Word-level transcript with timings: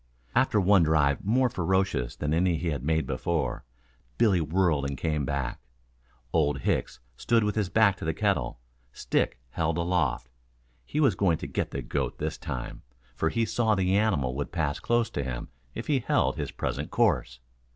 After 0.33 0.59
one 0.59 0.81
drive 0.81 1.23
more 1.23 1.47
ferocious 1.47 2.15
than 2.15 2.33
any 2.33 2.57
he 2.57 2.69
had 2.71 2.81
made 2.81 3.05
before, 3.05 3.63
Billy 4.17 4.41
whirled 4.41 4.83
and 4.89 4.97
came 4.97 5.25
back. 5.25 5.59
Old 6.33 6.61
Hicks 6.61 6.99
stood 7.17 7.43
with 7.43 7.53
his 7.53 7.69
back 7.69 7.97
to 7.97 8.05
the 8.05 8.11
kettle, 8.15 8.59
stick 8.91 9.39
held 9.51 9.77
aloft. 9.77 10.27
He 10.87 10.99
was 10.99 11.13
going 11.13 11.37
to 11.37 11.45
get 11.45 11.69
the 11.69 11.83
goat 11.83 12.17
this 12.17 12.39
time, 12.39 12.81
for 13.15 13.29
he 13.29 13.45
saw 13.45 13.75
the 13.75 13.95
animal 13.95 14.33
would 14.33 14.51
pass 14.51 14.79
close 14.79 15.11
to 15.11 15.23
him 15.23 15.49
if 15.75 15.85
he 15.85 15.99
held 15.99 16.35
his 16.35 16.49
present 16.49 16.89
course. 16.89 17.39